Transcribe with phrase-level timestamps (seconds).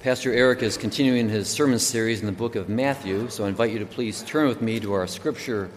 [0.00, 3.72] Pastor Eric is continuing his sermon series in the book of Matthew, so I invite
[3.72, 5.70] you to please turn with me to our scripture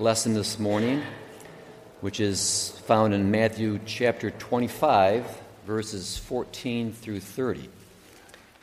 [0.00, 1.00] lesson this morning,
[2.00, 7.68] which is found in Matthew chapter 25, verses 14 through 30.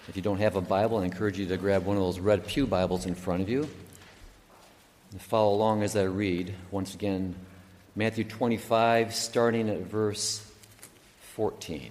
[0.10, 2.46] If you don't have a Bible, I encourage you to grab one of those red
[2.46, 3.70] Pew Bibles in front of you
[5.12, 6.54] and follow along as I read.
[6.72, 7.36] Once again,
[7.96, 10.46] Matthew 25, starting at verse
[11.36, 11.90] 14.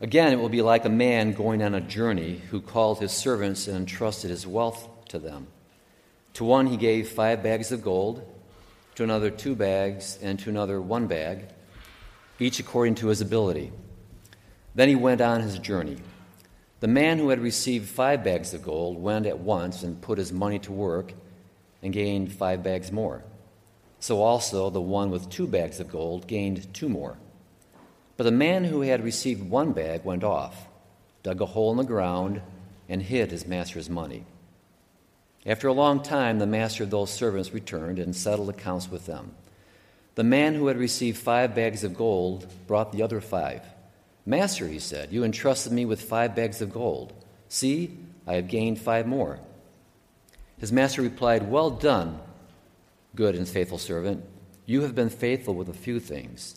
[0.00, 3.66] Again, it will be like a man going on a journey who called his servants
[3.66, 5.48] and entrusted his wealth to them.
[6.34, 8.22] To one he gave five bags of gold,
[8.94, 11.46] to another two bags, and to another one bag,
[12.38, 13.72] each according to his ability.
[14.74, 15.96] Then he went on his journey.
[16.78, 20.32] The man who had received five bags of gold went at once and put his
[20.32, 21.12] money to work
[21.82, 23.24] and gained five bags more.
[23.98, 27.18] So also the one with two bags of gold gained two more.
[28.18, 30.66] But the man who had received one bag went off,
[31.22, 32.42] dug a hole in the ground,
[32.88, 34.24] and hid his master's money.
[35.46, 39.36] After a long time, the master of those servants returned and settled accounts with them.
[40.16, 43.62] The man who had received five bags of gold brought the other five.
[44.26, 47.12] Master, he said, you entrusted me with five bags of gold.
[47.48, 49.38] See, I have gained five more.
[50.58, 52.18] His master replied, Well done,
[53.14, 54.24] good and faithful servant.
[54.66, 56.56] You have been faithful with a few things.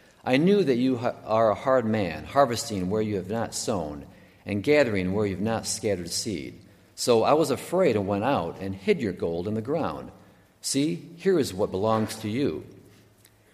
[0.23, 4.05] I knew that you are a hard man, harvesting where you have not sown,
[4.45, 6.61] and gathering where you have not scattered seed.
[6.95, 10.11] So I was afraid and went out and hid your gold in the ground.
[10.61, 12.65] See, here is what belongs to you.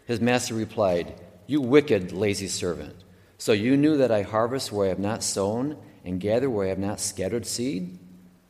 [0.05, 1.13] His master replied,
[1.45, 2.95] You wicked, lazy servant.
[3.37, 6.69] So you knew that I harvest where I have not sown, and gather where I
[6.69, 7.97] have not scattered seed?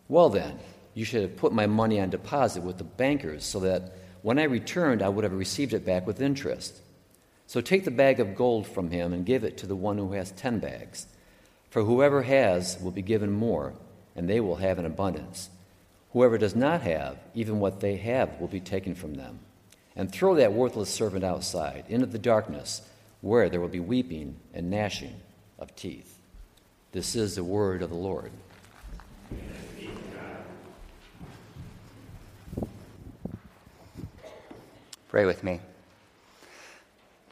[0.07, 0.59] Well, then,
[0.95, 4.43] you should have put my money on deposit with the bankers, so that when I
[4.43, 6.81] returned, I would have received it back with interest.
[7.47, 10.11] So take the bag of gold from him and give it to the one who
[10.11, 11.07] has ten bags.
[11.69, 13.73] For whoever has will be given more,
[14.15, 15.49] and they will have an abundance.
[16.11, 19.39] Whoever does not have, even what they have will be taken from them.
[19.95, 22.81] And throw that worthless servant outside, into the darkness,
[23.21, 25.15] where there will be weeping and gnashing
[25.57, 26.19] of teeth.
[26.91, 28.31] This is the word of the Lord.
[35.09, 35.61] Pray with me.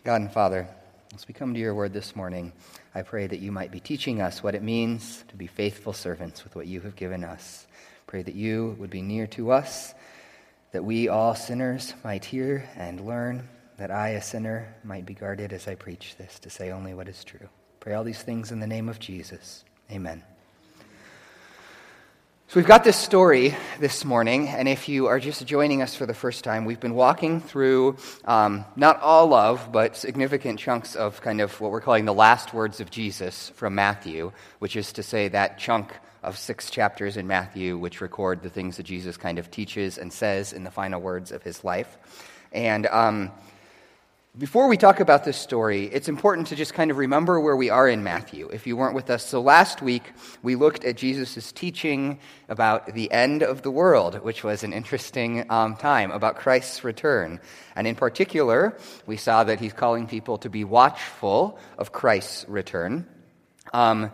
[0.05, 0.67] God and Father,
[1.15, 2.53] as we come to your word this morning,
[2.93, 6.43] I pray that you might be teaching us what it means to be faithful servants
[6.43, 7.65] with what you have given us.
[8.05, 9.95] Pray that you would be near to us,
[10.73, 13.49] that we, all sinners, might hear and learn,
[13.79, 17.09] that I, a sinner, might be guarded as I preach this to say only what
[17.09, 17.49] is true.
[17.79, 19.65] Pray all these things in the name of Jesus.
[19.91, 20.21] Amen.
[22.47, 26.05] So, we've got this story this morning, and if you are just joining us for
[26.05, 31.19] the first time, we've been walking through um, not all of, but significant chunks of
[31.21, 35.01] kind of what we're calling the last words of Jesus from Matthew, which is to
[35.01, 35.91] say that chunk
[36.21, 40.13] of six chapters in Matthew which record the things that Jesus kind of teaches and
[40.13, 41.97] says in the final words of his life.
[42.51, 43.31] And um,
[44.37, 47.69] before we talk about this story, it's important to just kind of remember where we
[47.69, 49.25] are in Matthew, if you weren't with us.
[49.25, 50.03] So last week,
[50.43, 52.19] we looked at Jesus' teaching
[52.49, 57.39] about the end of the world, which was an interesting um, time, about Christ's return.
[57.77, 63.07] And in particular, we saw that he's calling people to be watchful of Christ's return.
[63.71, 64.11] Um,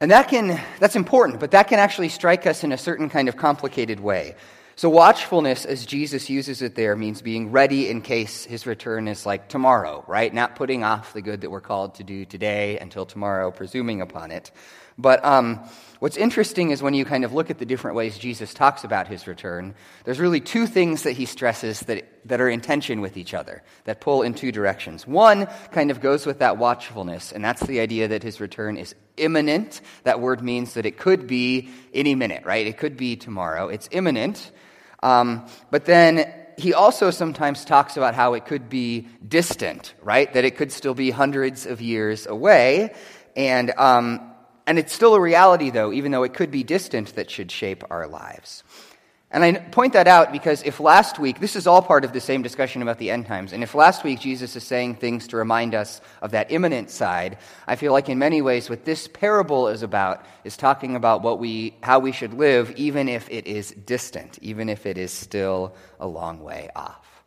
[0.00, 3.28] and that can, that's important, but that can actually strike us in a certain kind
[3.28, 4.34] of complicated way.
[4.76, 9.24] So, watchfulness, as Jesus uses it there, means being ready in case his return is
[9.24, 10.34] like tomorrow, right?
[10.34, 14.32] Not putting off the good that we're called to do today until tomorrow, presuming upon
[14.32, 14.50] it.
[14.98, 15.60] But um,
[16.00, 19.06] what's interesting is when you kind of look at the different ways Jesus talks about
[19.06, 23.16] his return, there's really two things that he stresses that, that are in tension with
[23.16, 25.06] each other, that pull in two directions.
[25.06, 28.94] One kind of goes with that watchfulness, and that's the idea that his return is
[29.16, 29.80] imminent.
[30.02, 32.66] That word means that it could be any minute, right?
[32.66, 33.68] It could be tomorrow.
[33.68, 34.50] It's imminent.
[35.04, 40.32] Um, but then he also sometimes talks about how it could be distant, right?
[40.32, 42.94] That it could still be hundreds of years away.
[43.36, 44.32] And, um,
[44.66, 47.84] and it's still a reality, though, even though it could be distant, that should shape
[47.90, 48.64] our lives.
[49.34, 52.20] And I point that out because if last week, this is all part of the
[52.20, 55.36] same discussion about the end times, and if last week Jesus is saying things to
[55.36, 59.66] remind us of that imminent side, I feel like in many ways what this parable
[59.66, 63.72] is about is talking about what we, how we should live, even if it is
[63.72, 67.24] distant, even if it is still a long way off.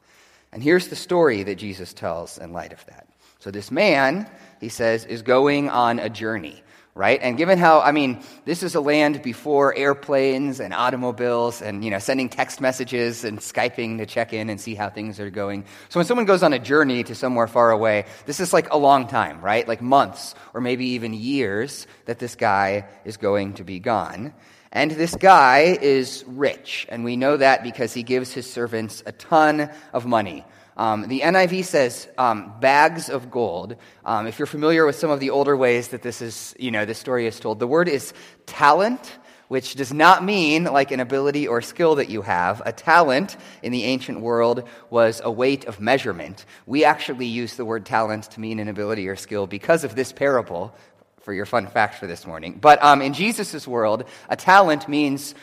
[0.53, 3.05] And here's the story that Jesus tells in light of that.
[3.39, 4.29] So this man,
[4.61, 6.63] he says, is going on a journey
[6.97, 7.19] right?
[7.21, 11.91] And given how, I mean, this is a land before airplanes and automobiles and, you
[11.91, 15.63] know, sending text messages and Skyping to check in and see how things are going.
[15.89, 18.77] So when someone goes on a journey to somewhere far away, this is like a
[18.77, 19.67] long time, right?
[19.67, 24.33] Like months or maybe even years that this guy is going to be gone.
[24.71, 29.13] And this guy is rich, and we know that because he gives his servants a
[29.13, 30.45] ton of money.
[30.77, 33.75] Um, the NIV says um, bags of gold.
[34.05, 36.85] Um, if you're familiar with some of the older ways that this is, you know,
[36.85, 38.13] this story is told, the word is
[38.45, 42.61] talent, which does not mean like an ability or skill that you have.
[42.63, 46.45] A talent in the ancient world was a weight of measurement.
[46.67, 50.11] We actually use the word talent to mean an ability or skill because of this
[50.11, 50.75] parable.
[51.21, 52.57] For your fun fact for this morning.
[52.61, 55.35] But um, in Jesus' world, a talent means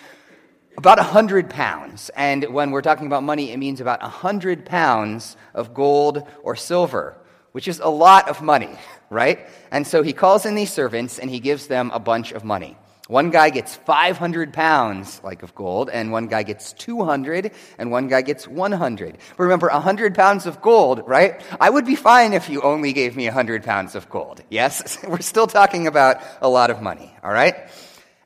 [0.76, 2.10] about 100 pounds.
[2.16, 7.16] And when we're talking about money, it means about 100 pounds of gold or silver,
[7.52, 8.76] which is a lot of money,
[9.10, 9.40] right?
[9.70, 12.76] And so he calls in these servants and he gives them a bunch of money.
[13.06, 18.08] One guy gets 500 pounds, like of gold, and one guy gets 200, and one
[18.08, 19.18] guy gets 100.
[19.36, 21.38] But remember, 100 pounds of gold, right?
[21.60, 24.42] I would be fine if you only gave me 100 pounds of gold.
[24.48, 24.96] Yes?
[25.06, 27.68] We're still talking about a lot of money, all right?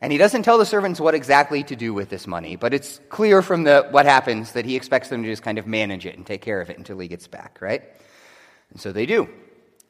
[0.01, 3.01] And he doesn't tell the servants what exactly to do with this money, but it's
[3.09, 6.17] clear from the, what happens that he expects them to just kind of manage it
[6.17, 7.83] and take care of it until he gets back, right?
[8.71, 9.29] And so they do.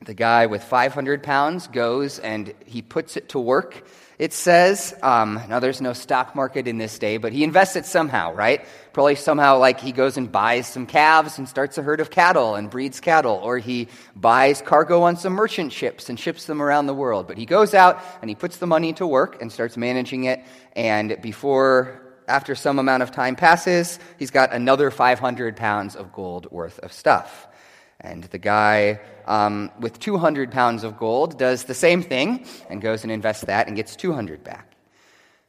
[0.04, 3.86] The guy with 500 pounds goes and he puts it to work
[4.18, 7.86] it says, um, now there's no stock market in this day, but he invests it
[7.86, 8.66] somehow, right?
[8.92, 12.56] Probably somehow like he goes and buys some calves and starts a herd of cattle
[12.56, 16.86] and breeds cattle, or he buys cargo on some merchant ships and ships them around
[16.86, 17.28] the world.
[17.28, 20.44] But he goes out and he puts the money to work and starts managing it,
[20.74, 26.50] and before after some amount of time passes, he's got another 500 pounds of gold
[26.50, 27.47] worth of stuff.
[28.00, 33.02] And the guy um, with 200 pounds of gold does the same thing and goes
[33.02, 34.72] and invests that and gets 200 back.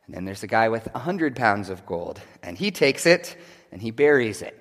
[0.06, 3.38] And then there's a guy with 100 pounds of gold, and he takes it
[3.72, 4.60] and he buries it,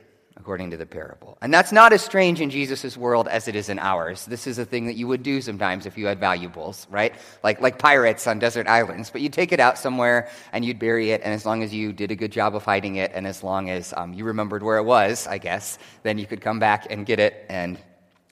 [0.48, 1.36] according to the parable.
[1.42, 4.24] And that's not as strange in Jesus' world as it is in ours.
[4.24, 7.14] This is a thing that you would do sometimes if you had valuables, right?
[7.42, 9.10] Like, like pirates on desert islands.
[9.10, 11.92] But you'd take it out somewhere and you'd bury it, and as long as you
[11.92, 14.78] did a good job of hiding it, and as long as um, you remembered where
[14.78, 17.76] it was, I guess, then you could come back and get it and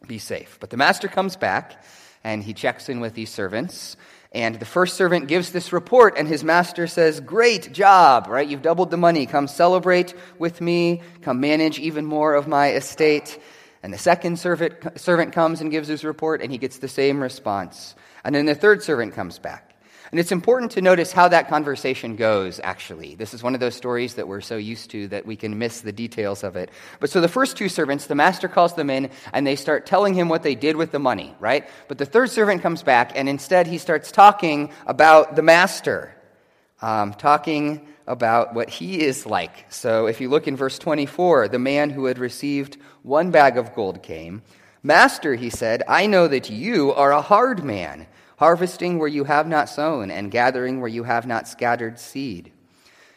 [0.06, 0.56] be safe.
[0.58, 1.84] But the master comes back
[2.24, 3.94] and he checks in with these servants.
[4.32, 8.46] And the first servant gives this report, and his master says, Great job, right?
[8.46, 9.26] You've doubled the money.
[9.26, 11.02] Come celebrate with me.
[11.22, 13.40] Come manage even more of my estate.
[13.82, 17.22] And the second servant, servant comes and gives his report, and he gets the same
[17.22, 17.94] response.
[18.24, 19.65] And then the third servant comes back.
[20.10, 23.16] And it's important to notice how that conversation goes, actually.
[23.16, 25.80] This is one of those stories that we're so used to that we can miss
[25.80, 26.70] the details of it.
[27.00, 30.14] But so the first two servants, the master calls them in and they start telling
[30.14, 31.68] him what they did with the money, right?
[31.88, 36.14] But the third servant comes back and instead he starts talking about the master,
[36.80, 39.66] um, talking about what he is like.
[39.70, 43.74] So if you look in verse 24, the man who had received one bag of
[43.74, 44.42] gold came.
[44.82, 48.06] Master, he said, I know that you are a hard man
[48.36, 52.52] harvesting where you have not sown, and gathering where you have not scattered seed.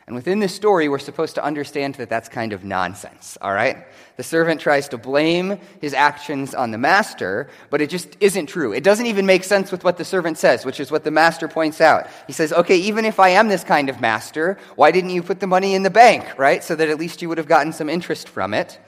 [0.07, 3.85] And within this story, we're supposed to understand that that's kind of nonsense, all right?
[4.17, 8.73] The servant tries to blame his actions on the master, but it just isn't true.
[8.73, 11.47] It doesn't even make sense with what the servant says, which is what the master
[11.47, 12.07] points out.
[12.25, 15.41] He says, okay, even if I am this kind of master, why didn't you put
[15.41, 16.63] the money in the bank, right?
[16.63, 18.79] So that at least you would have gotten some interest from it.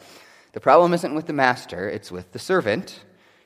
[0.54, 3.00] The problem isn't with the master, it's with the servant.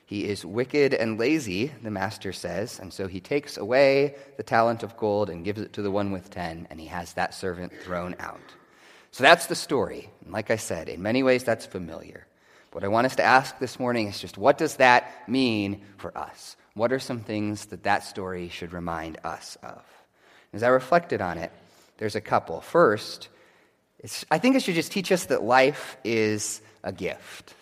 [0.06, 4.84] He is wicked and lazy, the master says, and so he takes away the talent
[4.84, 7.72] of gold and gives it to the one with ten, and he has that servant
[7.82, 8.54] thrown out.
[9.10, 10.08] So that's the story.
[10.22, 12.26] And like I said, in many ways that's familiar.
[12.70, 16.16] What I want us to ask this morning is just what does that mean for
[16.16, 16.56] us?
[16.74, 19.82] What are some things that that story should remind us of?
[20.52, 21.50] As I reflected on it,
[21.98, 22.60] there's a couple.
[22.60, 23.28] First,
[24.30, 27.54] I think it should just teach us that life is a gift.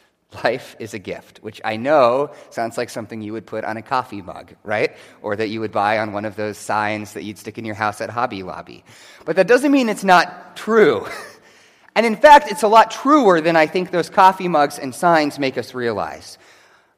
[0.43, 3.83] Life is a gift, which I know sounds like something you would put on a
[3.83, 4.97] coffee mug, right?
[5.23, 7.75] Or that you would buy on one of those signs that you'd stick in your
[7.75, 8.85] house at Hobby Lobby.
[9.25, 11.07] But that doesn't mean it's not true.
[11.97, 15.39] And in fact, it's a lot truer than I think those coffee mugs and signs
[15.39, 16.39] make us realize.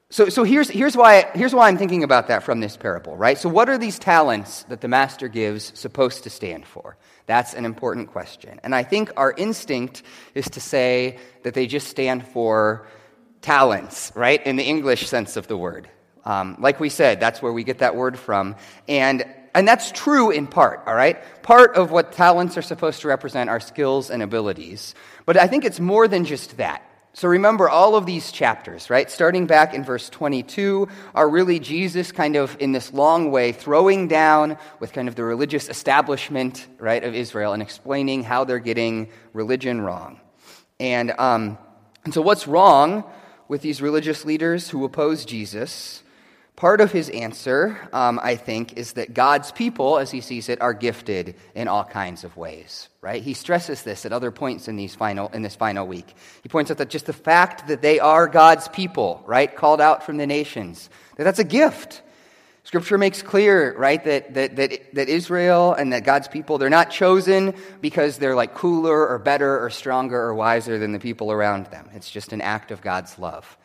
[0.08, 3.36] So, so here's, here's, why, here's why I'm thinking about that from this parable, right?
[3.36, 6.96] So, what are these talents that the master gives supposed to stand for?
[7.26, 8.60] That's an important question.
[8.62, 12.86] And I think our instinct is to say that they just stand for
[13.46, 14.44] talents, right?
[14.44, 15.88] In the English sense of the word.
[16.24, 18.56] Um, like we said, that's where we get that word from.
[18.88, 19.24] And,
[19.54, 21.16] and that's true in part, all right?
[21.44, 24.96] Part of what talents are supposed to represent are skills and abilities.
[25.26, 26.82] But I think it's more than just that.
[27.12, 32.10] So remember, all of these chapters, right, starting back in verse 22, are really Jesus
[32.10, 37.04] kind of in this long way throwing down with kind of the religious establishment, right,
[37.04, 40.20] of Israel and explaining how they're getting religion wrong.
[40.80, 41.58] And, um,
[42.04, 43.04] and so, what's wrong
[43.48, 46.02] with these religious leaders who oppose Jesus?
[46.56, 50.62] Part of his answer, um, I think, is that God's people, as he sees it,
[50.62, 52.88] are gifted in all kinds of ways.
[53.02, 53.22] Right?
[53.22, 56.14] He stresses this at other points in these final in this final week.
[56.42, 60.04] He points out that just the fact that they are God's people, right, called out
[60.04, 62.00] from the nations, that that's a gift.
[62.66, 66.90] Scripture makes clear, right, that, that, that, that Israel and that God's people, they're not
[66.90, 71.66] chosen because they're like cooler or better or stronger or wiser than the people around
[71.66, 71.88] them.
[71.94, 73.56] It's just an act of God's love.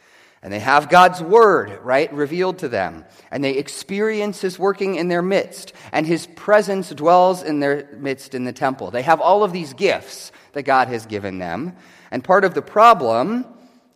[0.44, 3.04] And they have God's word, right, revealed to them.
[3.32, 5.74] And they experience his working in their midst.
[5.92, 8.92] And his presence dwells in their midst in the temple.
[8.92, 11.76] They have all of these gifts that God has given them.
[12.12, 13.48] And part of the problem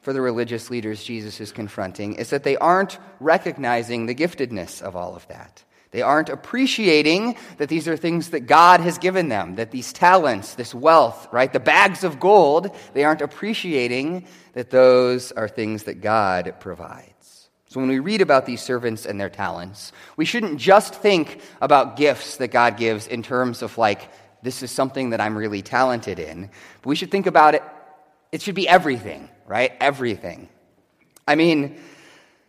[0.05, 4.95] for the religious leaders Jesus is confronting is that they aren't recognizing the giftedness of
[4.95, 5.63] all of that.
[5.89, 10.53] They aren't appreciating that these are things that God has given them, that these talents,
[10.53, 16.01] this wealth, right, the bags of gold, they aren't appreciating that those are things that
[16.01, 17.49] God provides.
[17.65, 21.97] So when we read about these servants and their talents, we shouldn't just think about
[21.97, 24.11] gifts that God gives in terms of like,
[24.43, 26.51] this is something that I'm really talented in,
[26.83, 27.63] but we should think about it,
[28.31, 29.73] it should be everything, right?
[29.79, 30.49] Everything.
[31.27, 31.79] I mean,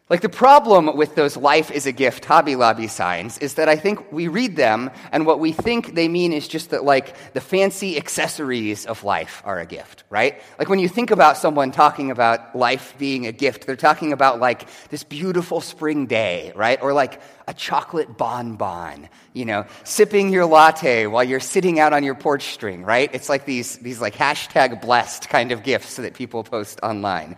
[0.08, 3.74] like the problem with those life is a gift Hobby Lobby signs is that I
[3.74, 7.40] think we read them and what we think they mean is just that like the
[7.40, 10.40] fancy accessories of life are a gift, right?
[10.60, 14.38] Like when you think about someone talking about life being a gift, they're talking about
[14.38, 16.80] like this beautiful spring day, right?
[16.80, 22.04] Or like a chocolate bonbon, you know, sipping your latte while you're sitting out on
[22.04, 23.10] your porch string, right?
[23.12, 27.36] It's like these, these like hashtag blessed kind of gifts that people post online.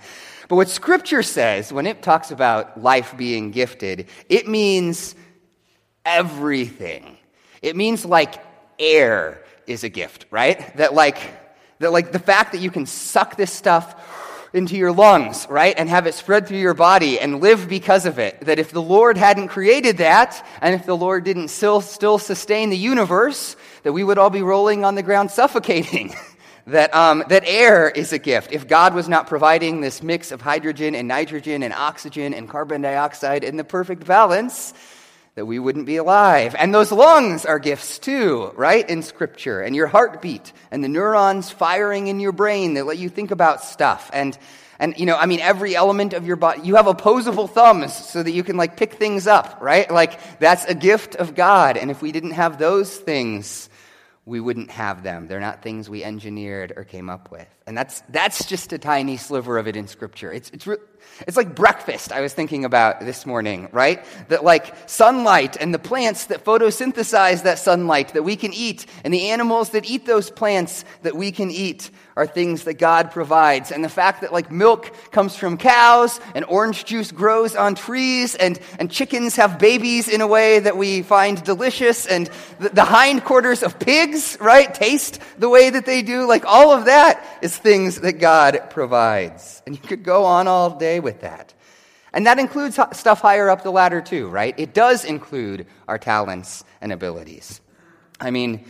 [0.49, 5.15] But what Scripture says when it talks about life being gifted, it means
[6.05, 7.19] everything.
[7.61, 8.43] It means like
[8.79, 10.75] air is a gift, right?
[10.77, 11.19] That like,
[11.81, 13.95] that like the fact that you can suck this stuff
[14.55, 15.75] into your lungs, right?
[15.77, 18.41] And have it spread through your body and live because of it.
[18.41, 22.71] That if the Lord hadn't created that, and if the Lord didn't still, still sustain
[22.71, 26.15] the universe, that we would all be rolling on the ground suffocating.
[26.69, 28.53] that, um, that air is a gift.
[28.53, 32.83] If God was not providing this mix of hydrogen and nitrogen and oxygen and carbon
[32.83, 34.75] dioxide in the perfect balance,
[35.35, 36.57] that we wouldn't be alive.
[36.59, 38.89] And those lungs are gifts too, right?
[38.91, 39.61] In Scripture.
[39.61, 43.63] And your heartbeat and the neurons firing in your brain that let you think about
[43.63, 44.11] stuff.
[44.13, 44.37] And,
[44.81, 48.23] and, you know, I mean, every element of your body, you have opposable thumbs so
[48.23, 49.89] that you can, like, pick things up, right?
[49.91, 51.77] Like, that's a gift of God.
[51.77, 53.68] And if we didn't have those things,
[54.29, 55.27] we wouldn't have them.
[55.27, 57.49] They're not things we engineered or came up with.
[57.67, 60.31] And that's, that's just a tiny sliver of it in Scripture.
[60.31, 60.77] It's, it's, re-
[61.27, 64.05] it's like breakfast I was thinking about this morning, right?
[64.29, 69.13] That like sunlight and the plants that photosynthesize that sunlight that we can eat, and
[69.13, 73.71] the animals that eat those plants that we can eat are things that God provides.
[73.71, 78.35] And the fact that like milk comes from cows and orange juice grows on trees
[78.35, 82.85] and, and chickens have babies in a way that we find delicious and the, the
[82.85, 86.27] hindquarters of pigs, right, taste the way that they do.
[86.27, 89.63] Like all of that is things that God provides.
[89.65, 91.55] And you could go on all day with that.
[92.13, 94.55] And that includes stuff higher up the ladder too, right?
[94.59, 97.61] It does include our talents and abilities.
[98.21, 98.65] I mean,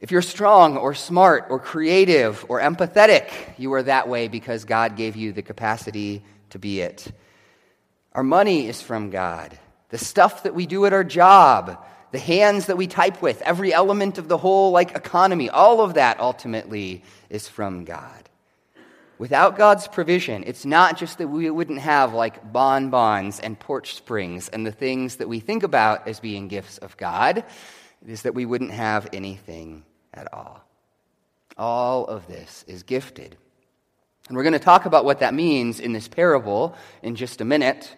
[0.00, 4.96] if you're strong or smart or creative or empathetic, you are that way because God
[4.96, 7.10] gave you the capacity to be it.
[8.12, 9.58] Our money is from God.
[9.88, 13.72] The stuff that we do at our job, the hands that we type with, every
[13.72, 18.25] element of the whole like economy, all of that ultimately is from God.
[19.18, 24.48] Without God's provision, it's not just that we wouldn't have like bonbons and porch springs
[24.48, 27.44] and the things that we think about as being gifts of God
[28.06, 30.62] it is that we wouldn't have anything at all.
[31.56, 33.36] All of this is gifted.
[34.28, 37.44] And we're going to talk about what that means in this parable in just a
[37.44, 37.96] minute.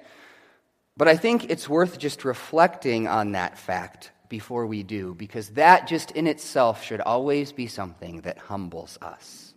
[0.96, 5.88] But I think it's worth just reflecting on that fact before we do, because that
[5.88, 9.47] just in itself should always be something that humbles us.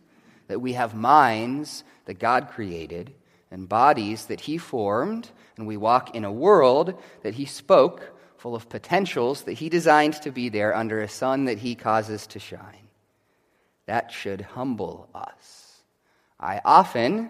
[0.52, 3.14] That we have minds that God created
[3.52, 8.54] and bodies that He formed, and we walk in a world that He spoke, full
[8.54, 12.40] of potentials that He designed to be there under a sun that He causes to
[12.40, 12.90] shine.
[13.86, 15.84] That should humble us.
[16.38, 17.30] I often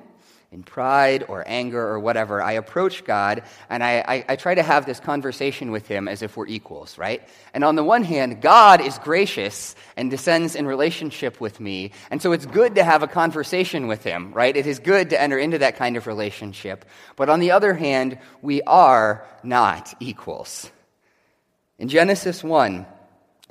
[0.52, 4.62] in pride or anger or whatever, I approach God and I, I, I, try to
[4.62, 7.26] have this conversation with Him as if we're equals, right?
[7.54, 11.94] And on the one hand, God is gracious and descends in relationship with me.
[12.10, 14.56] And so it's good to have a conversation with Him, right?
[14.56, 16.84] It is good to enter into that kind of relationship.
[17.16, 20.70] But on the other hand, we are not equals.
[21.80, 22.86] In Genesis 1,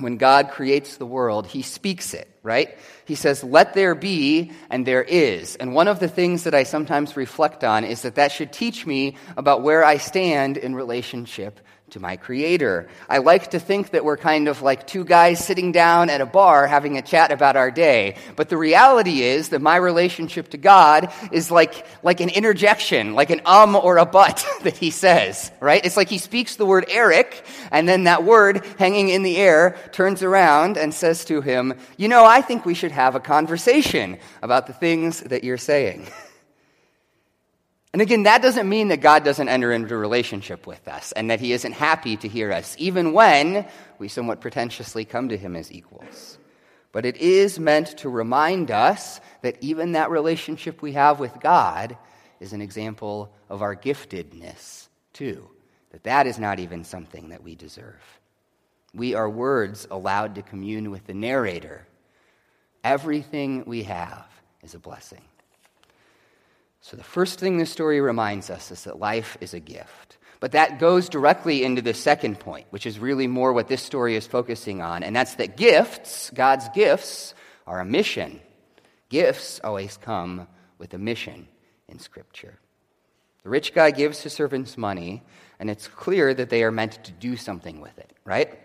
[0.01, 2.77] when God creates the world, he speaks it, right?
[3.05, 5.57] He says, Let there be, and there is.
[5.57, 8.87] And one of the things that I sometimes reflect on is that that should teach
[8.87, 12.89] me about where I stand in relationship to my Creator.
[13.09, 16.27] I like to think that we're kind of like two guys sitting down at a
[16.27, 18.17] bar having a chat about our day.
[18.37, 23.31] But the reality is that my relationship to God is like, like an interjection, like
[23.31, 25.85] an um or a but that He says, right?
[25.85, 29.77] It's like He speaks the word Eric, and then that word hanging in the air
[29.93, 34.19] turns around and says to him, You know, I think we should have a conversation
[34.43, 36.07] about the things that you're saying.
[37.93, 41.31] And again, that doesn't mean that God doesn't enter into a relationship with us and
[41.31, 43.67] that he isn't happy to hear us, even when
[43.99, 46.39] we somewhat pretentiously come to him as equals.
[46.93, 51.97] But it is meant to remind us that even that relationship we have with God
[52.39, 55.49] is an example of our giftedness, too.
[55.91, 58.01] That that is not even something that we deserve.
[58.95, 61.87] We are words allowed to commune with the narrator.
[62.83, 64.27] Everything we have
[64.63, 65.23] is a blessing.
[66.81, 70.19] So, the first thing this story reminds us is that life is a gift.
[70.41, 74.17] But that goes directly into the second point, which is really more what this story
[74.17, 77.35] is focusing on, and that's that gifts, God's gifts,
[77.67, 78.41] are a mission.
[79.11, 81.47] Gifts always come with a mission
[81.89, 82.59] in Scripture.
[83.43, 85.23] The rich guy gives his servants money,
[85.59, 88.59] and it's clear that they are meant to do something with it, right?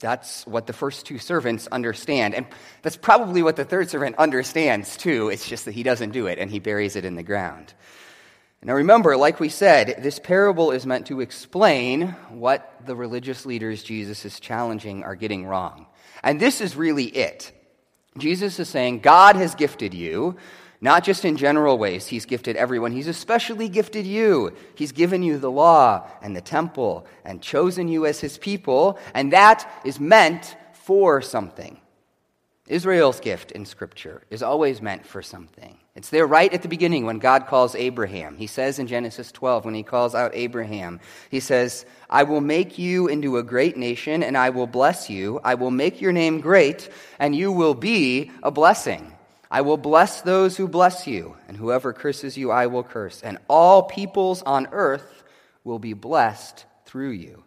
[0.00, 2.34] That's what the first two servants understand.
[2.34, 2.46] And
[2.82, 5.28] that's probably what the third servant understands too.
[5.28, 7.72] It's just that he doesn't do it and he buries it in the ground.
[8.62, 13.82] Now remember, like we said, this parable is meant to explain what the religious leaders
[13.82, 15.86] Jesus is challenging are getting wrong.
[16.22, 17.52] And this is really it.
[18.16, 20.36] Jesus is saying, God has gifted you
[20.84, 22.92] not just in general ways, He's gifted everyone.
[22.92, 24.52] He's especially gifted you.
[24.74, 29.32] He's given you the law and the temple and chosen you as His people, and
[29.32, 31.80] that is meant for something.
[32.68, 35.78] Israel's gift in Scripture is always meant for something.
[35.96, 38.36] It's there right at the beginning when God calls Abraham.
[38.36, 42.78] He says in Genesis 12, when he calls out Abraham, he says, I will make
[42.78, 45.40] you into a great nation, and I will bless you.
[45.44, 49.14] I will make your name great, and you will be a blessing.
[49.50, 53.22] I will bless those who bless you, and whoever curses you, I will curse.
[53.22, 55.22] And all peoples on earth
[55.62, 57.44] will be blessed through you.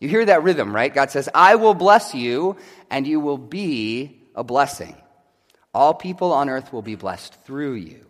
[0.00, 0.92] You hear that rhythm, right?
[0.92, 2.56] God says, I will bless you,
[2.90, 4.96] and you will be a blessing.
[5.72, 8.05] All people on earth will be blessed through you.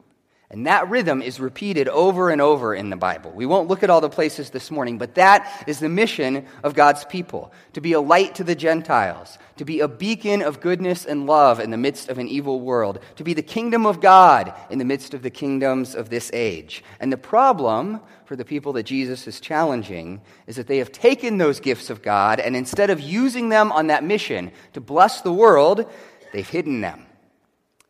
[0.49, 3.33] And that rhythm is repeated over and over in the Bible.
[3.33, 6.75] We won't look at all the places this morning, but that is the mission of
[6.75, 11.05] God's people to be a light to the Gentiles, to be a beacon of goodness
[11.05, 14.55] and love in the midst of an evil world, to be the kingdom of God
[14.71, 16.85] in the midst of the kingdoms of this age.
[17.01, 21.39] And the problem for the people that Jesus is challenging is that they have taken
[21.39, 25.33] those gifts of God and instead of using them on that mission to bless the
[25.33, 25.91] world,
[26.33, 27.05] they've hidden them.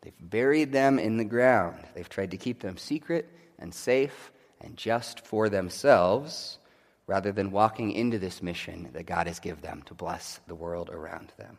[0.07, 1.83] They've buried them in the ground.
[1.93, 6.59] They've tried to keep them secret and safe and just for themselves
[7.07, 10.89] rather than walking into this mission that God has given them to bless the world
[10.89, 11.57] around them.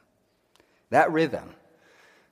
[0.88, 1.56] That rhythm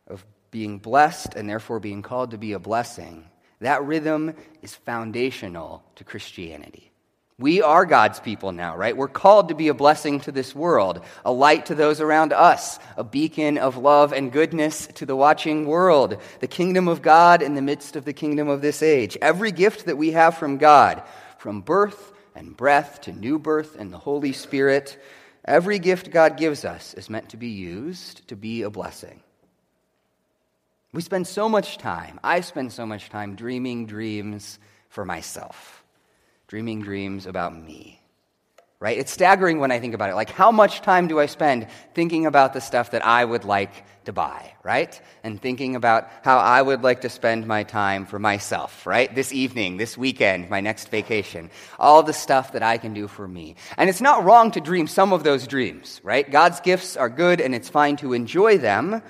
[0.06, 3.28] of being blessed and therefore being called to be a blessing,
[3.60, 6.92] that rhythm is foundational to Christianity.
[7.38, 8.96] We are God's people now, right?
[8.96, 12.78] We're called to be a blessing to this world, a light to those around us,
[12.96, 17.54] a beacon of love and goodness to the watching world, the kingdom of God in
[17.54, 19.18] the midst of the kingdom of this age.
[19.20, 21.02] Every gift that we have from God,
[21.36, 24.98] from birth and breath to new birth and the Holy Spirit,
[25.44, 29.20] every gift God gives us is meant to be used to be a blessing.
[30.94, 35.75] We spend so much time, I spend so much time dreaming dreams for myself
[36.48, 38.00] dreaming dreams about me.
[38.78, 38.98] Right?
[38.98, 40.14] It's staggering when I think about it.
[40.14, 43.72] Like, how much time do I spend thinking about the stuff that I would like
[44.04, 45.00] to buy, right?
[45.24, 49.12] And thinking about how I would like to spend my time for myself, right?
[49.12, 51.50] This evening, this weekend, my next vacation.
[51.78, 53.56] All the stuff that I can do for me.
[53.78, 56.30] And it's not wrong to dream some of those dreams, right?
[56.30, 59.02] God's gifts are good and it's fine to enjoy them.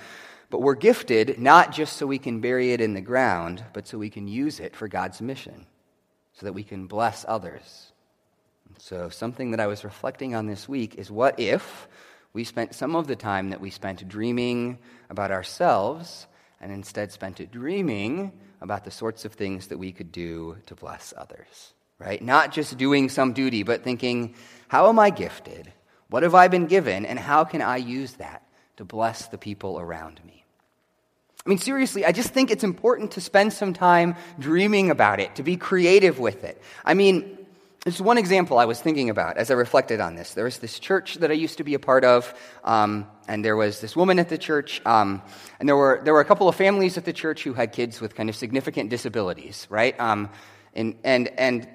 [0.49, 3.99] But we're gifted not just so we can bury it in the ground, but so
[3.99, 5.66] we can use it for God's mission
[6.37, 7.92] so that we can bless others.
[8.79, 11.88] So, something that I was reflecting on this week is what if
[12.33, 16.27] we spent some of the time that we spent dreaming about ourselves
[16.61, 20.75] and instead spent it dreaming about the sorts of things that we could do to
[20.75, 22.22] bless others, right?
[22.22, 24.35] Not just doing some duty, but thinking,
[24.68, 25.72] how am I gifted?
[26.09, 27.07] What have I been given?
[27.07, 28.42] And how can I use that
[28.77, 30.46] to bless the people around me?
[31.47, 35.37] I mean, seriously, I just think it's important to spend some time dreaming about it,
[35.37, 36.61] to be creative with it.
[36.85, 37.39] I mean,
[37.85, 40.35] there's one example I was thinking about as I reflected on this.
[40.35, 43.55] There was this church that I used to be a part of, um, and there
[43.55, 45.23] was this woman at the church, um,
[45.61, 48.01] and there were, there were a couple of families at the church who had kids
[48.01, 49.99] with kind of significant disabilities, right?
[50.01, 50.31] Um,
[50.75, 51.69] and, and, and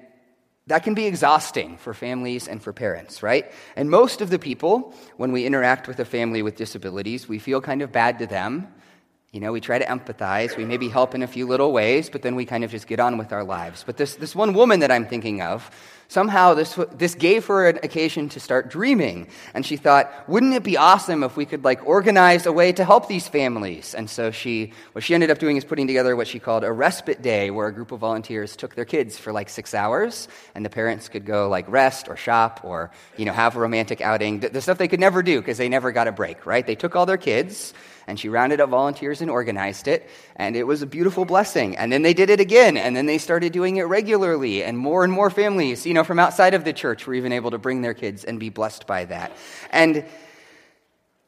[0.66, 3.50] that can be exhausting for families and for parents, right?
[3.74, 7.62] And most of the people, when we interact with a family with disabilities, we feel
[7.62, 8.68] kind of bad to them
[9.32, 10.58] you know, we try to empathize.
[10.58, 13.00] We maybe help in a few little ways, but then we kind of just get
[13.00, 13.82] on with our lives.
[13.82, 15.70] But this, this one woman that I'm thinking of,
[16.08, 19.26] somehow this, this gave her an occasion to start dreaming.
[19.54, 22.84] And she thought, wouldn't it be awesome if we could like organize a way to
[22.84, 23.94] help these families?
[23.94, 26.70] And so she, what she ended up doing is putting together what she called a
[26.70, 30.62] respite day, where a group of volunteers took their kids for like six hours, and
[30.62, 34.40] the parents could go like rest or shop or, you know, have a romantic outing.
[34.40, 36.66] The stuff they could never do because they never got a break, right?
[36.66, 37.72] They took all their kids
[38.06, 41.76] and she rounded up volunteers and organized it, and it was a beautiful blessing.
[41.76, 45.04] And then they did it again, and then they started doing it regularly, and more
[45.04, 47.82] and more families, you know, from outside of the church were even able to bring
[47.82, 49.36] their kids and be blessed by that.
[49.70, 50.04] And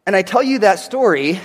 [0.06, 1.40] and I tell you that story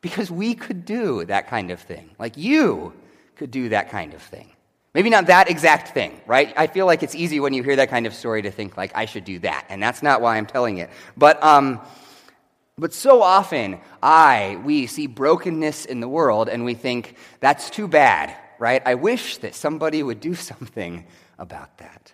[0.00, 2.10] because we could do that kind of thing.
[2.18, 2.92] Like you
[3.36, 4.50] could do that kind of thing.
[4.92, 6.52] Maybe not that exact thing, right?
[6.56, 8.90] I feel like it's easy when you hear that kind of story to think like
[8.96, 10.90] I should do that, and that's not why I'm telling it.
[11.16, 11.80] But um,
[12.80, 17.86] but so often, I, we see brokenness in the world and we think, that's too
[17.86, 18.82] bad, right?
[18.84, 21.04] I wish that somebody would do something
[21.38, 22.12] about that.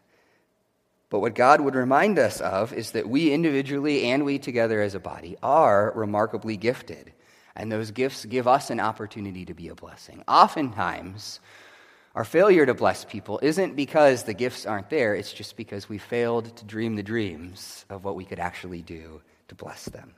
[1.08, 4.94] But what God would remind us of is that we individually and we together as
[4.94, 7.12] a body are remarkably gifted.
[7.54, 10.24] And those gifts give us an opportunity to be a blessing.
[10.26, 11.40] Oftentimes,
[12.14, 15.98] our failure to bless people isn't because the gifts aren't there, it's just because we
[15.98, 20.14] failed to dream the dreams of what we could actually do to bless them.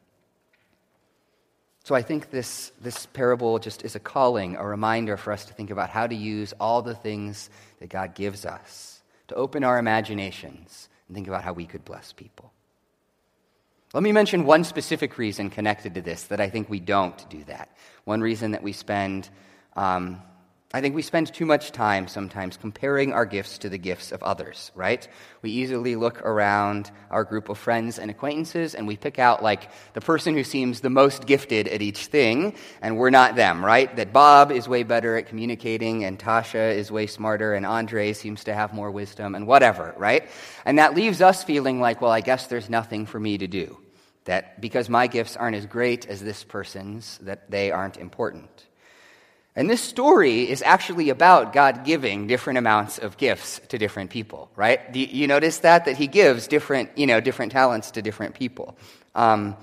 [1.88, 5.54] So I think this, this parable just is a calling, a reminder for us to
[5.54, 7.48] think about how to use all the things
[7.80, 12.12] that God gives us, to open our imaginations and think about how we could bless
[12.12, 12.52] people.
[13.94, 17.42] Let me mention one specific reason connected to this that I think we don't do
[17.44, 17.74] that.
[18.04, 19.30] One reason that we spend
[19.74, 20.20] um,
[20.74, 24.22] I think we spend too much time sometimes comparing our gifts to the gifts of
[24.22, 25.08] others, right?
[25.40, 29.70] We easily look around our group of friends and acquaintances and we pick out like
[29.94, 33.96] the person who seems the most gifted at each thing, and we're not them, right?
[33.96, 38.44] That Bob is way better at communicating and Tasha is way smarter and Andre seems
[38.44, 40.28] to have more wisdom and whatever, right?
[40.66, 43.78] And that leaves us feeling like, well, I guess there's nothing for me to do.
[44.26, 48.67] That because my gifts aren't as great as this person's, that they aren't important.
[49.58, 54.48] And this story is actually about God giving different amounts of gifts to different people,
[54.54, 54.94] right?
[54.94, 55.84] You notice that?
[55.86, 58.78] That he gives different, you know, different talents to different people.
[59.16, 59.56] Um,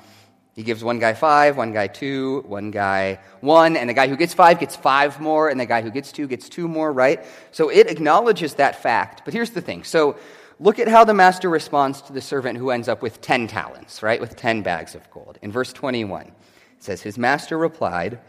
[0.54, 4.18] he gives one guy five, one guy two, one guy one, and the guy who
[4.18, 7.24] gets five gets five more, and the guy who gets two gets two more, right?
[7.52, 9.22] So it acknowledges that fact.
[9.24, 9.86] But here's the thing.
[9.86, 10.18] So
[10.60, 14.04] look at how the master responds to the servant who ends up with 10 talents,
[14.04, 14.20] right?
[14.20, 15.40] With 10 bags of gold.
[15.42, 16.34] In verse 21, it
[16.80, 18.20] says, His master replied,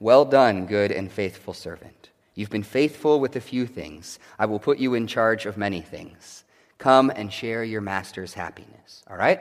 [0.00, 2.10] well done, good and faithful servant.
[2.34, 4.18] You've been faithful with a few things.
[4.38, 6.44] I will put you in charge of many things.
[6.78, 9.02] Come and share your master's happiness.
[9.08, 9.40] All right?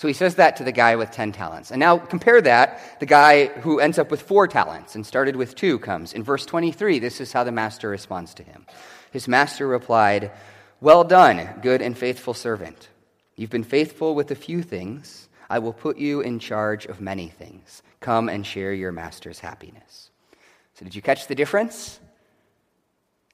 [0.00, 1.70] So he says that to the guy with 10 talents.
[1.70, 3.00] And now compare that.
[3.00, 6.12] The guy who ends up with four talents and started with two comes.
[6.12, 8.64] In verse 23, this is how the master responds to him.
[9.10, 10.30] His master replied,
[10.80, 12.88] Well done, good and faithful servant.
[13.36, 15.28] You've been faithful with a few things.
[15.50, 17.82] I will put you in charge of many things.
[17.98, 20.10] Come and share your master's happiness.
[20.74, 21.98] So, did you catch the difference?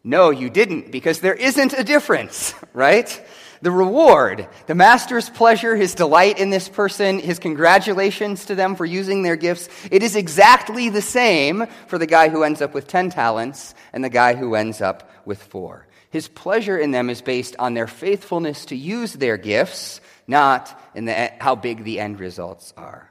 [0.03, 3.23] No, you didn't, because there isn't a difference, right?
[3.61, 8.85] The reward, the master's pleasure, his delight in this person, his congratulations to them for
[8.85, 12.87] using their gifts, it is exactly the same for the guy who ends up with
[12.87, 15.87] 10 talents and the guy who ends up with four.
[16.11, 21.05] His pleasure in them is based on their faithfulness to use their gifts not in
[21.05, 23.11] the, how big the end results are.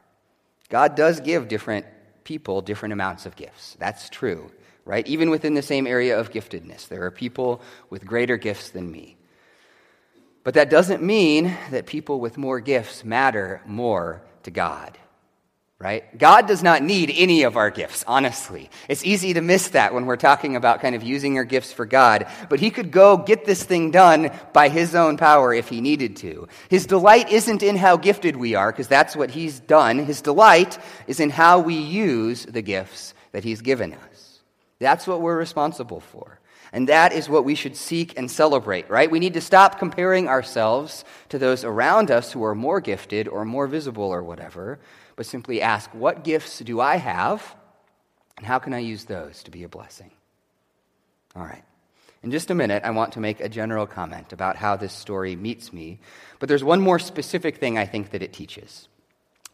[0.70, 1.86] God does give different
[2.26, 3.78] people different amounts of gifts.
[3.80, 4.52] That's true,
[4.84, 5.08] right?
[5.08, 9.16] Even within the same area of giftedness, there are people with greater gifts than me.
[10.44, 14.98] But that doesn't mean that people with more gifts matter more to God.
[15.78, 16.18] Right?
[16.18, 18.70] God does not need any of our gifts, honestly.
[18.88, 21.86] It's easy to miss that when we're talking about kind of using our gifts for
[21.86, 25.82] God, but He could go get this thing done by His own power if He
[25.82, 26.48] needed to.
[26.70, 30.00] His delight isn't in how gifted we are, because that's what He's done.
[30.00, 34.40] His delight is in how we use the gifts that He's given us.
[34.80, 36.40] That's what we're responsible for.
[36.72, 39.10] And that is what we should seek and celebrate, right?
[39.10, 43.46] We need to stop comparing ourselves to those around us who are more gifted or
[43.46, 44.80] more visible or whatever,
[45.16, 47.56] but simply ask, what gifts do I have?
[48.38, 50.12] And how can I use those to be a blessing?
[51.36, 51.64] All right.
[52.24, 55.36] In just a minute, I want to make a general comment about how this story
[55.36, 56.00] meets me.
[56.40, 58.88] But there's one more specific thing I think that it teaches.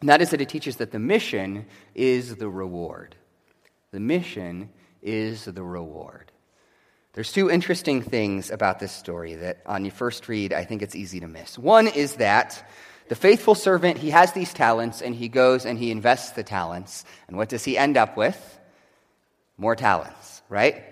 [0.00, 3.14] And that is that it teaches that the mission is the reward.
[3.90, 4.70] The mission
[5.02, 6.32] is the reward.
[7.12, 10.96] There's two interesting things about this story that, on your first read, I think it's
[10.96, 11.58] easy to miss.
[11.58, 12.66] One is that
[13.08, 17.04] the faithful servant, he has these talents and he goes and he invests the talents.
[17.28, 18.60] And what does he end up with?
[19.58, 20.82] More talents, right?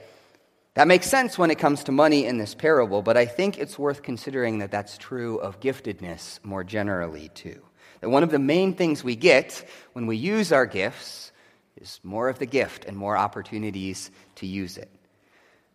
[0.75, 3.79] That makes sense when it comes to money in this parable, but I think it's
[3.79, 7.63] worth considering that that's true of giftedness more generally, too.
[8.01, 11.33] That one of the main things we get when we use our gifts
[11.77, 14.91] is more of the gift and more opportunities to use it.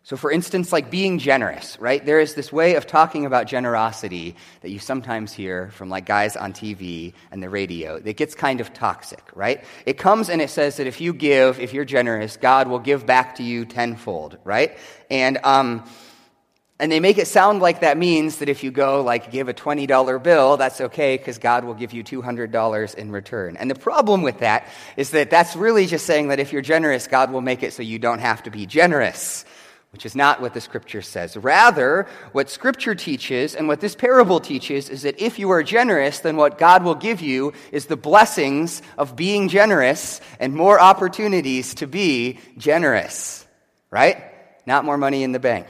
[0.06, 2.06] So, for instance, like being generous, right?
[2.06, 6.36] There is this way of talking about generosity that you sometimes hear from like guys
[6.36, 9.64] on TV and the radio that gets kind of toxic, right?
[9.84, 13.04] It comes and it says that if you give, if you're generous, God will give
[13.04, 14.78] back to you tenfold, right?
[15.10, 15.82] And, um,
[16.78, 19.54] and they make it sound like that means that if you go, like, give a
[19.54, 23.56] $20 bill, that's okay because God will give you $200 in return.
[23.56, 27.08] And the problem with that is that that's really just saying that if you're generous,
[27.08, 29.44] God will make it so you don't have to be generous
[29.96, 31.38] which is not what the scripture says.
[31.38, 36.18] Rather, what scripture teaches and what this parable teaches is that if you are generous,
[36.18, 41.76] then what God will give you is the blessings of being generous and more opportunities
[41.76, 43.46] to be generous.
[43.90, 44.22] Right?
[44.66, 45.66] Not more money in the bank.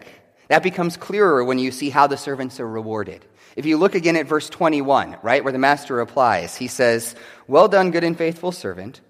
[0.48, 3.24] That becomes clearer when you see how the servants are rewarded.
[3.54, 7.14] If you look again at verse 21, right, where the master replies, he says,
[7.46, 9.00] Well done, good and faithful servant.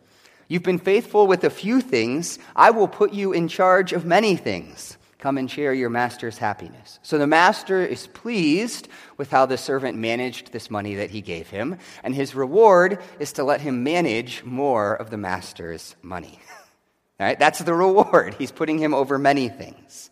[0.46, 2.38] You've been faithful with a few things.
[2.54, 4.95] I will put you in charge of many things.
[5.18, 6.98] Come and share your master's happiness.
[7.02, 11.48] So the master is pleased with how the servant managed this money that he gave
[11.48, 16.38] him, and his reward is to let him manage more of the master's money.
[17.18, 18.34] All right, that's the reward.
[18.34, 20.10] He's putting him over many things.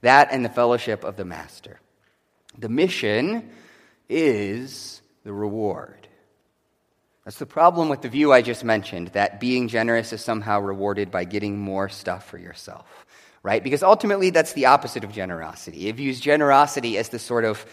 [0.00, 1.78] That and the fellowship of the master.
[2.58, 3.50] The mission
[4.08, 6.08] is the reward.
[7.26, 11.10] That's the problem with the view I just mentioned that being generous is somehow rewarded
[11.10, 13.05] by getting more stuff for yourself
[13.46, 13.62] right?
[13.62, 15.86] Because ultimately, that's the opposite of generosity.
[15.86, 17.64] It views generosity as the sort of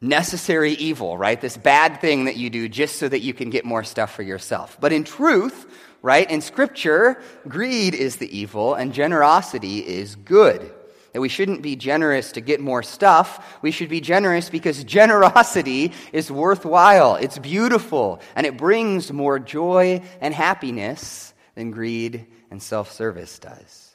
[0.00, 1.40] necessary evil, right?
[1.40, 4.22] This bad thing that you do just so that you can get more stuff for
[4.22, 4.78] yourself.
[4.80, 5.66] But in truth,
[6.02, 10.72] right, in Scripture, greed is the evil and generosity is good.
[11.14, 13.58] That we shouldn't be generous to get more stuff.
[13.60, 17.16] We should be generous because generosity is worthwhile.
[17.16, 23.91] It's beautiful and it brings more joy and happiness than greed and self service does.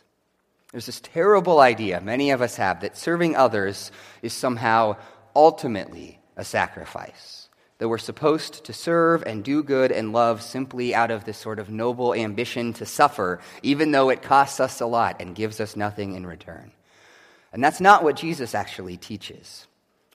[0.77, 4.97] There's this terrible idea many of us have that serving others is somehow
[5.35, 7.49] ultimately a sacrifice.
[7.79, 11.57] That we're supposed to serve and do good and love simply out of this sort
[11.57, 15.75] of noble ambition to suffer, even though it costs us a lot and gives us
[15.75, 16.71] nothing in return.
[17.51, 19.65] And that's not what Jesus actually teaches.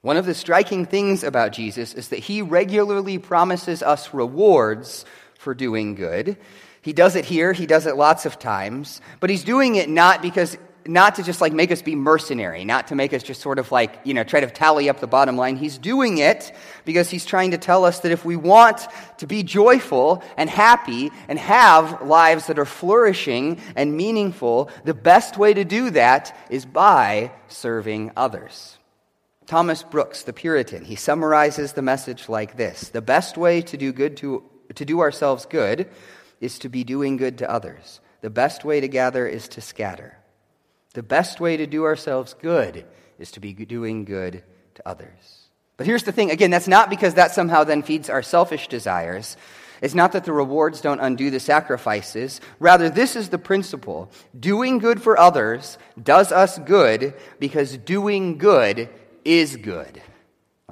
[0.02, 5.04] One of the striking things about Jesus is that he regularly promises us rewards
[5.40, 6.36] for doing good.
[6.82, 10.20] He does it here, he does it lots of times, but he's doing it not
[10.20, 13.60] because not to just like make us be mercenary, not to make us just sort
[13.60, 15.56] of like, you know, try to tally up the bottom line.
[15.56, 16.52] He's doing it
[16.84, 18.86] because he's trying to tell us that if we want
[19.18, 25.38] to be joyful and happy and have lives that are flourishing and meaningful, the best
[25.38, 28.78] way to do that is by serving others.
[29.46, 33.92] Thomas Brooks, the Puritan, he summarizes the message like this The best way to do
[33.92, 34.42] good to,
[34.74, 35.88] to do ourselves good
[36.42, 38.00] is to be doing good to others.
[38.20, 40.18] The best way to gather is to scatter.
[40.92, 42.84] The best way to do ourselves good
[43.18, 44.42] is to be doing good
[44.74, 45.48] to others.
[45.76, 49.36] But here's the thing again, that's not because that somehow then feeds our selfish desires.
[49.80, 52.40] It's not that the rewards don't undo the sacrifices.
[52.58, 54.10] Rather, this is the principle.
[54.38, 58.88] Doing good for others does us good because doing good
[59.24, 60.02] is good.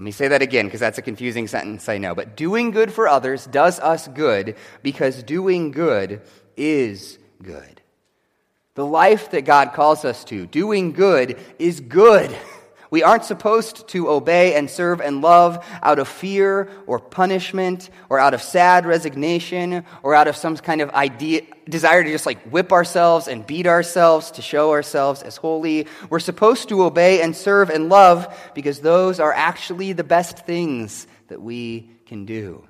[0.01, 2.15] Let me say that again because that's a confusing sentence, I know.
[2.15, 6.23] But doing good for others does us good because doing good
[6.57, 7.83] is good.
[8.77, 12.35] The life that God calls us to, doing good, is good.
[12.91, 18.19] We aren't supposed to obey and serve and love out of fear or punishment or
[18.19, 22.43] out of sad resignation or out of some kind of idea, desire to just like
[22.51, 25.87] whip ourselves and beat ourselves to show ourselves as holy.
[26.09, 31.07] We're supposed to obey and serve and love because those are actually the best things
[31.29, 32.67] that we can do.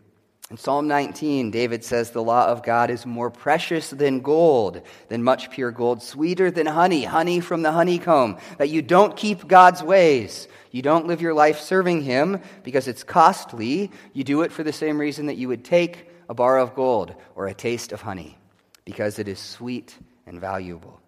[0.51, 5.23] In Psalm 19, David says, The law of God is more precious than gold, than
[5.23, 8.37] much pure gold, sweeter than honey, honey from the honeycomb.
[8.59, 10.49] That you don't keep God's ways.
[10.73, 13.93] You don't live your life serving Him because it's costly.
[14.13, 17.15] You do it for the same reason that you would take a bar of gold
[17.37, 18.37] or a taste of honey,
[18.85, 21.01] because it is sweet and valuable.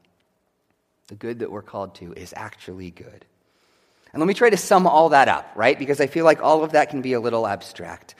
[1.08, 3.24] The good that we're called to is actually good.
[4.12, 5.76] And let me try to sum all that up, right?
[5.76, 8.14] Because I feel like all of that can be a little abstract.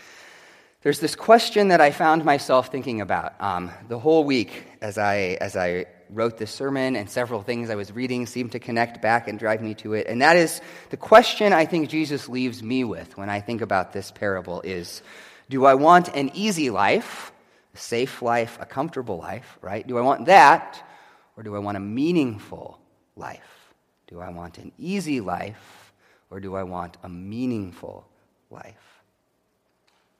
[0.83, 5.39] There's this question that I found myself thinking about um, the whole week as I,
[5.41, 9.29] as I wrote this sermon, and several things I was reading seemed to connect back
[9.29, 10.09] and drive me to it.
[10.09, 13.93] And that is the question I think Jesus leaves me with when I think about
[13.93, 15.03] this parable is
[15.49, 17.31] do I want an easy life,
[17.77, 19.87] a safe life, a comfortable life, right?
[19.87, 20.85] Do I want that,
[21.37, 22.81] or do I want a meaningful
[23.15, 23.73] life?
[24.09, 25.93] Do I want an easy life,
[26.29, 28.09] or do I want a meaningful
[28.51, 28.92] life?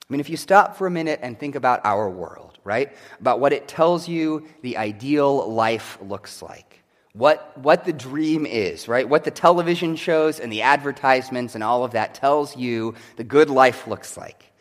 [0.09, 2.91] I mean, if you stop for a minute and think about our world, right?
[3.19, 6.83] About what it tells you the ideal life looks like.
[7.13, 9.07] What, what the dream is, right?
[9.07, 13.49] What the television shows and the advertisements and all of that tells you the good
[13.49, 14.51] life looks like.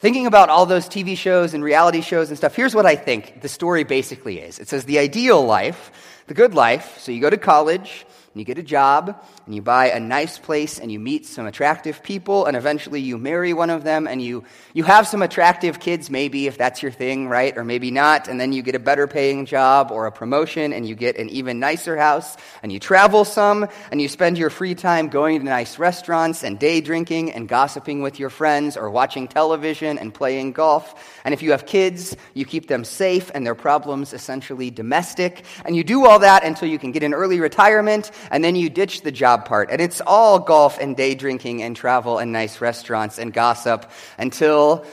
[0.00, 3.40] Thinking about all those TV shows and reality shows and stuff, here's what I think
[3.40, 4.58] the story basically is.
[4.58, 5.92] It says the ideal life,
[6.26, 9.60] the good life, so you go to college, and you get a job, and you
[9.60, 13.68] buy a nice place, and you meet some attractive people, and eventually you marry one
[13.68, 17.56] of them, and you, you have some attractive kids, maybe, if that's your thing, right?
[17.58, 20.88] Or maybe not, and then you get a better paying job or a promotion, and
[20.88, 24.74] you get an even nicer house, and you travel some, and you spend your free
[24.74, 29.28] time going to nice restaurants, and day drinking, and gossiping with your friends, or watching
[29.28, 31.20] television, and playing golf.
[31.24, 35.76] And if you have kids, you keep them safe, and their problems essentially domestic, and
[35.76, 39.02] you do all that until you can get an early retirement, and then you ditch
[39.02, 39.70] the job part.
[39.70, 44.84] And it's all golf and day drinking and travel and nice restaurants and gossip until,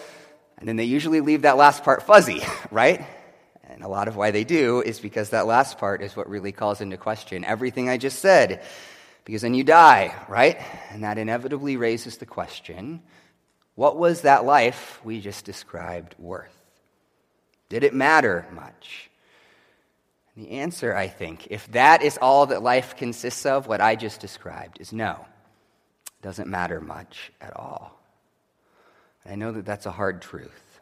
[0.57, 3.05] and then they usually leave that last part fuzzy, right?
[3.63, 6.51] And a lot of why they do is because that last part is what really
[6.51, 8.63] calls into question everything I just said.
[9.25, 10.59] Because then you die, right?
[10.91, 13.01] And that inevitably raises the question
[13.75, 16.53] what was that life we just described worth?
[17.69, 19.08] Did it matter much?
[20.39, 24.21] The answer, I think, if that is all that life consists of, what I just
[24.21, 25.25] described, is no.
[26.05, 27.99] It doesn't matter much at all.
[29.25, 30.79] I know that that's a hard truth.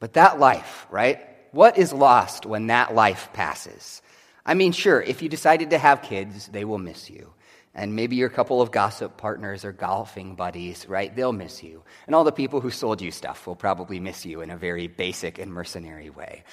[0.00, 1.20] But that life, right?
[1.52, 4.00] What is lost when that life passes?
[4.46, 7.34] I mean, sure, if you decided to have kids, they will miss you.
[7.74, 11.14] And maybe your couple of gossip partners or golfing buddies, right?
[11.14, 11.82] They'll miss you.
[12.06, 14.86] And all the people who sold you stuff will probably miss you in a very
[14.86, 16.44] basic and mercenary way.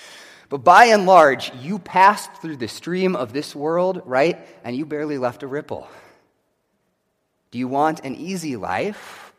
[0.52, 4.38] But by and large, you passed through the stream of this world, right?
[4.66, 5.88] And you barely left a ripple.
[7.52, 9.32] Do you want an easy life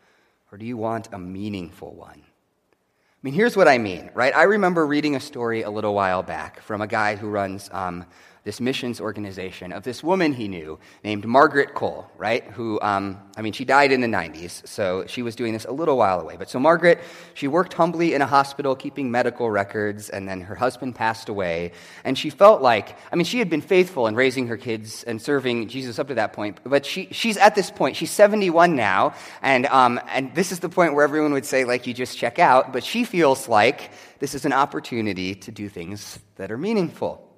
[0.50, 2.22] or do you want a meaningful one?
[2.22, 4.34] I mean, here's what I mean, right?
[4.34, 8.06] I remember reading a story a little while back from a guy who runs um,
[8.44, 12.44] this missions organization of this woman he knew named Margaret Cole, right?
[12.52, 15.70] Who, um, I mean, she died in the 90s, so she was doing this a
[15.70, 16.36] little while away.
[16.36, 16.98] But so Margaret,
[17.34, 21.72] she worked humbly in a hospital keeping medical records, and then her husband passed away.
[22.02, 25.22] And she felt like, I mean, she had been faithful in raising her kids and
[25.22, 29.14] serving Jesus up to that point, but she, she's at this point, she's 71 now,
[29.40, 32.40] and, um, and this is the point where everyone would say, like, you just check
[32.40, 37.31] out, but she feels like this is an opportunity to do things that are meaningful.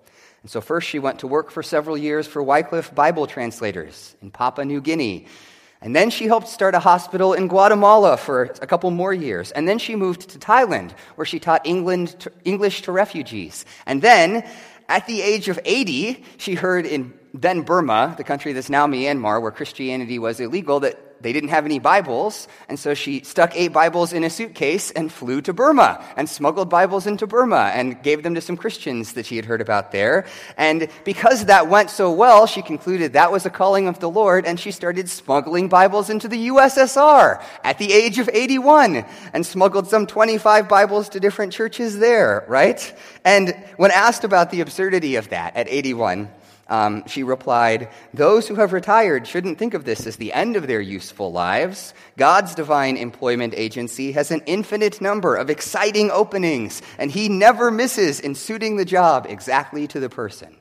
[0.44, 4.30] And so, first, she went to work for several years for Wycliffe Bible translators in
[4.30, 5.26] Papua New Guinea.
[5.80, 9.52] And then she helped start a hospital in Guatemala for a couple more years.
[9.52, 13.64] And then she moved to Thailand, where she taught to, English to refugees.
[13.86, 14.46] And then,
[14.90, 19.40] at the age of 80, she heard in then Burma, the country that's now Myanmar,
[19.40, 23.72] where Christianity was illegal, that they didn't have any Bibles, and so she stuck eight
[23.72, 28.22] Bibles in a suitcase and flew to Burma and smuggled Bibles into Burma and gave
[28.22, 30.26] them to some Christians that she had heard about there.
[30.58, 34.44] And because that went so well, she concluded that was a calling of the Lord,
[34.44, 39.88] and she started smuggling Bibles into the USSR at the age of 81 and smuggled
[39.88, 42.94] some 25 Bibles to different churches there, right?
[43.24, 46.28] And when asked about the absurdity of that at 81,
[46.68, 50.66] um, she replied, Those who have retired shouldn't think of this as the end of
[50.66, 51.94] their useful lives.
[52.16, 58.20] God's divine employment agency has an infinite number of exciting openings, and He never misses
[58.20, 60.56] in suiting the job exactly to the person.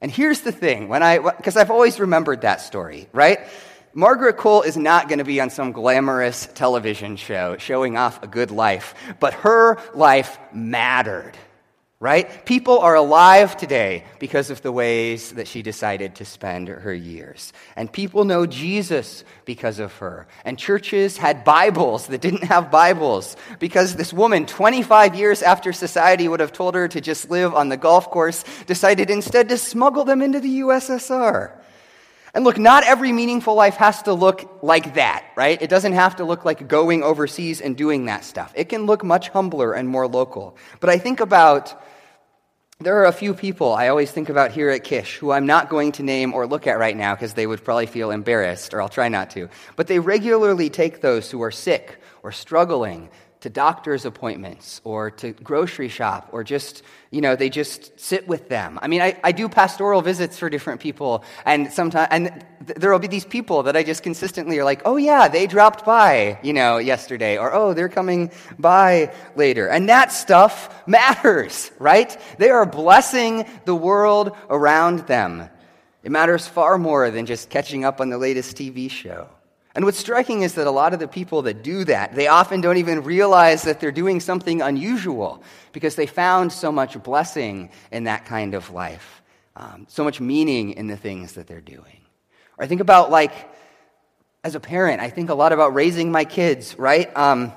[0.00, 3.40] And here's the thing, when I, because I've always remembered that story, right?
[3.94, 8.26] Margaret Cole is not going to be on some glamorous television show showing off a
[8.26, 11.32] good life, but her life mattered,
[11.98, 12.44] right?
[12.44, 17.54] People are alive today because of the ways that she decided to spend her years.
[17.74, 20.26] And people know Jesus because of her.
[20.44, 26.28] And churches had Bibles that didn't have Bibles because this woman, 25 years after society
[26.28, 30.04] would have told her to just live on the golf course, decided instead to smuggle
[30.04, 31.55] them into the USSR.
[32.36, 35.60] And look, not every meaningful life has to look like that, right?
[35.62, 38.52] It doesn't have to look like going overseas and doing that stuff.
[38.54, 40.58] It can look much humbler and more local.
[40.78, 41.82] But I think about,
[42.78, 45.70] there are a few people I always think about here at Kish who I'm not
[45.70, 48.82] going to name or look at right now because they would probably feel embarrassed, or
[48.82, 49.48] I'll try not to.
[49.74, 53.08] But they regularly take those who are sick or struggling
[53.40, 58.48] to doctor's appointments or to grocery shop or just, you know, they just sit with
[58.48, 58.78] them.
[58.80, 62.90] I mean, I, I do pastoral visits for different people, and sometimes, and th- there
[62.90, 66.38] will be these people that I just consistently are like, oh yeah, they dropped by,
[66.42, 69.68] you know, yesterday, or oh, they're coming by later.
[69.68, 72.18] And that stuff matters, right?
[72.38, 75.48] They are blessing the world around them.
[76.02, 79.28] It matters far more than just catching up on the latest TV show.
[79.76, 82.62] And what's striking is that a lot of the people that do that, they often
[82.62, 88.04] don't even realize that they're doing something unusual because they found so much blessing in
[88.04, 89.22] that kind of life,
[89.54, 92.00] um, so much meaning in the things that they're doing.
[92.56, 93.34] Or I think about, like,
[94.42, 97.14] as a parent, I think a lot about raising my kids, right?
[97.14, 97.52] Um,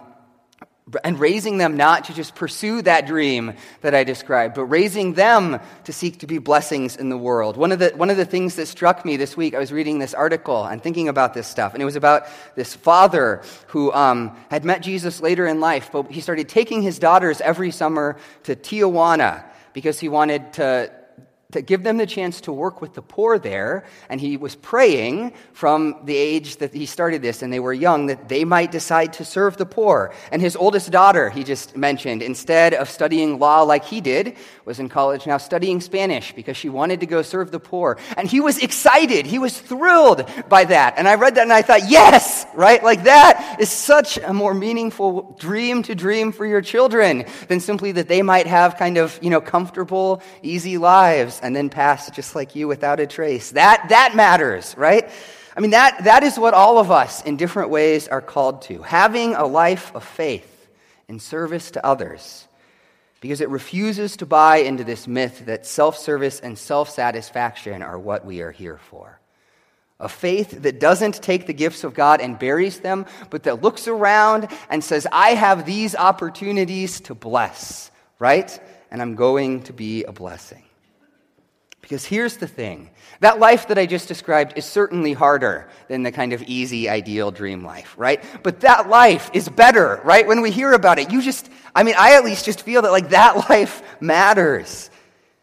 [1.03, 5.59] and raising them not to just pursue that dream that I described, but raising them
[5.83, 7.57] to seek to be blessings in the world.
[7.57, 9.99] One of the, one of the things that struck me this week, I was reading
[9.99, 14.35] this article and thinking about this stuff, and it was about this father who um,
[14.49, 18.55] had met Jesus later in life, but he started taking his daughters every summer to
[18.55, 20.91] Tijuana because he wanted to
[21.52, 23.84] to give them the chance to work with the poor there.
[24.08, 28.06] And he was praying from the age that he started this, and they were young,
[28.06, 30.14] that they might decide to serve the poor.
[30.32, 34.80] And his oldest daughter, he just mentioned, instead of studying law like he did, was
[34.80, 37.97] in college now studying Spanish because she wanted to go serve the poor.
[38.16, 39.26] And he was excited.
[39.26, 41.00] He was thrilled by that.
[41.00, 42.84] And I read that and I thought, yes, right?
[42.84, 47.93] Like that is such a more meaningful dream to dream for your children than simply
[47.93, 52.35] that they might have kind of, you know, comfortable, easy lives and then pass just
[52.35, 53.51] like you without a trace.
[53.51, 55.09] That, that matters, right?
[55.55, 58.81] I mean, that, that is what all of us in different ways are called to.
[58.81, 60.67] Having a life of faith
[61.09, 62.47] in service to others.
[63.19, 67.99] Because it refuses to buy into this myth that self service and self satisfaction are
[67.99, 69.19] what we are here for.
[69.99, 73.89] A faith that doesn't take the gifts of God and buries them, but that looks
[73.89, 78.57] around and says, I have these opportunities to bless, right?
[78.89, 80.63] And I'm going to be a blessing.
[81.89, 86.11] Because here's the thing that life that I just described is certainly harder than the
[86.11, 88.23] kind of easy, ideal dream life, right?
[88.43, 90.27] But that life is better, right?
[90.27, 92.91] When we hear about it, you just, I mean, I at least just feel that
[92.91, 94.91] like that life matters.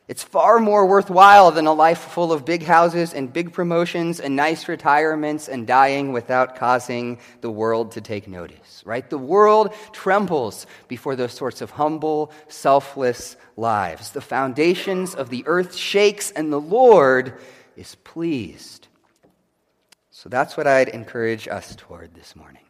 [0.07, 4.37] It's far more worthwhile than a life full of big houses and big promotions and
[4.37, 9.11] nice retirements and dying without causing the world to take notice, right?
[9.11, 14.11] The world trembles before those sorts of humble, selfless lives.
[14.11, 17.39] The foundations of the earth shakes and the Lord
[17.77, 18.89] is pleased.
[20.11, 22.63] So that's what I'd encourage us toward this morning.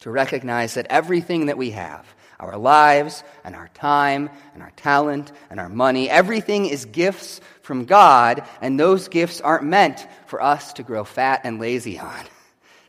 [0.00, 2.06] To recognize that everything that we have,
[2.40, 6.08] our lives and our time and our talent and our money.
[6.10, 11.42] Everything is gifts from God, and those gifts aren't meant for us to grow fat
[11.44, 12.24] and lazy on.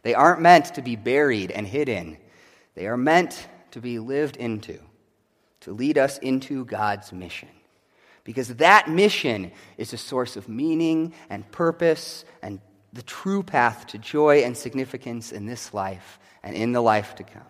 [0.04, 2.18] They aren't meant to be buried and hidden.
[2.74, 4.80] They are meant to be lived into,
[5.62, 7.50] to lead us into God's mission.
[8.24, 12.60] Because that mission is a source of meaning and purpose and
[12.94, 17.24] the true path to joy and significance in this life and in the life to
[17.24, 17.44] come.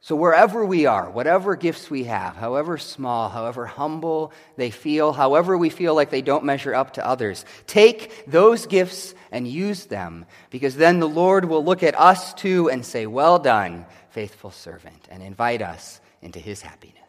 [0.00, 5.58] So, wherever we are, whatever gifts we have, however small, however humble they feel, however
[5.58, 10.24] we feel like they don't measure up to others, take those gifts and use them,
[10.50, 15.08] because then the Lord will look at us too and say, Well done, faithful servant,
[15.10, 17.05] and invite us into his happiness.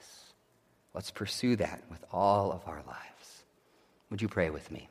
[0.98, 3.44] Let's pursue that with all of our lives.
[4.10, 4.90] Would you pray with me?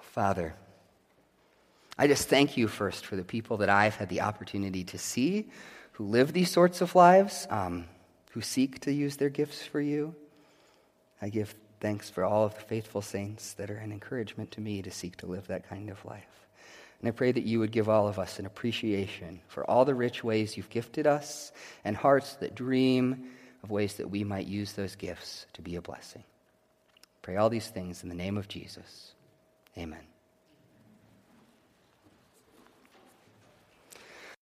[0.00, 0.54] Father,
[1.98, 5.48] I just thank you first for the people that I've had the opportunity to see
[5.94, 7.86] who live these sorts of lives, um,
[8.30, 10.14] who seek to use their gifts for you.
[11.20, 14.80] I give thanks for all of the faithful saints that are an encouragement to me
[14.82, 16.46] to seek to live that kind of life.
[17.00, 19.96] And I pray that you would give all of us an appreciation for all the
[19.96, 21.50] rich ways you've gifted us
[21.84, 23.24] and hearts that dream
[23.62, 26.24] of ways that we might use those gifts to be a blessing.
[27.22, 29.12] Pray all these things in the name of Jesus.
[29.78, 30.11] Amen.